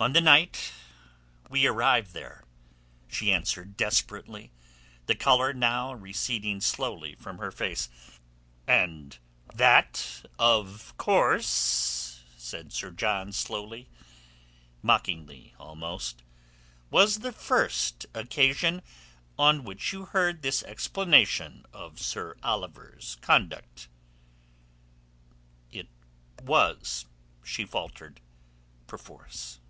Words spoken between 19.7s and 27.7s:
you heard this explanation of Sir Oliver's conduct?" "It was," she